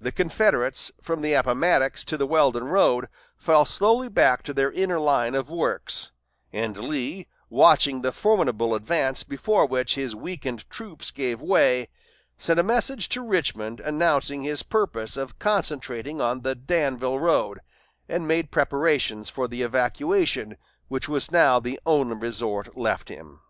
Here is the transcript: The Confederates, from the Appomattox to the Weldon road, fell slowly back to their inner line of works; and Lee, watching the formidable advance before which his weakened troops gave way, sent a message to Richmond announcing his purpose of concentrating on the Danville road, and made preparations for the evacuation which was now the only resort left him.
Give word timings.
The 0.00 0.10
Confederates, 0.10 0.90
from 1.00 1.20
the 1.22 1.34
Appomattox 1.34 2.02
to 2.06 2.16
the 2.16 2.26
Weldon 2.26 2.64
road, 2.64 3.06
fell 3.36 3.64
slowly 3.64 4.08
back 4.08 4.42
to 4.42 4.52
their 4.52 4.72
inner 4.72 4.98
line 4.98 5.36
of 5.36 5.48
works; 5.48 6.10
and 6.52 6.76
Lee, 6.76 7.28
watching 7.48 8.02
the 8.02 8.10
formidable 8.10 8.74
advance 8.74 9.22
before 9.22 9.64
which 9.64 9.94
his 9.94 10.12
weakened 10.12 10.68
troops 10.70 11.12
gave 11.12 11.40
way, 11.40 11.86
sent 12.36 12.58
a 12.58 12.64
message 12.64 13.08
to 13.10 13.22
Richmond 13.22 13.78
announcing 13.78 14.42
his 14.42 14.64
purpose 14.64 15.16
of 15.16 15.38
concentrating 15.38 16.20
on 16.20 16.40
the 16.40 16.56
Danville 16.56 17.20
road, 17.20 17.60
and 18.08 18.26
made 18.26 18.50
preparations 18.50 19.30
for 19.30 19.46
the 19.46 19.62
evacuation 19.62 20.56
which 20.88 21.08
was 21.08 21.30
now 21.30 21.60
the 21.60 21.78
only 21.86 22.16
resort 22.16 22.76
left 22.76 23.08
him. 23.08 23.40